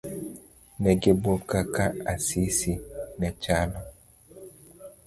[0.83, 2.73] Negibuok kaka Asisi
[3.19, 3.79] nechalo.